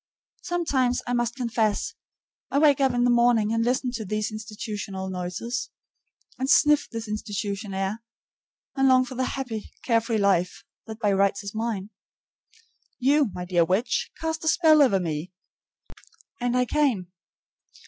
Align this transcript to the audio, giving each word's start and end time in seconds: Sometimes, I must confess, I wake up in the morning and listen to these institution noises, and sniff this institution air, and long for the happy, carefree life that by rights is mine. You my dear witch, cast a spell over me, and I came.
Sometimes, 0.41 1.03
I 1.05 1.13
must 1.13 1.35
confess, 1.35 1.93
I 2.49 2.57
wake 2.57 2.81
up 2.81 2.91
in 2.93 3.03
the 3.03 3.11
morning 3.11 3.53
and 3.53 3.63
listen 3.63 3.91
to 3.91 4.03
these 4.03 4.31
institution 4.31 4.95
noises, 4.95 5.69
and 6.39 6.49
sniff 6.49 6.89
this 6.89 7.07
institution 7.07 7.71
air, 7.75 8.01
and 8.75 8.87
long 8.87 9.05
for 9.05 9.13
the 9.13 9.25
happy, 9.37 9.71
carefree 9.83 10.17
life 10.17 10.65
that 10.87 10.97
by 10.97 11.11
rights 11.13 11.43
is 11.43 11.53
mine. 11.53 11.91
You 12.97 13.29
my 13.31 13.45
dear 13.45 13.63
witch, 13.63 14.09
cast 14.19 14.43
a 14.43 14.47
spell 14.47 14.81
over 14.81 14.99
me, 14.99 15.33
and 16.39 16.57
I 16.57 16.65
came. 16.65 17.11